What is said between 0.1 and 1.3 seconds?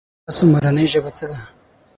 تاسو مورنۍ ژبه څه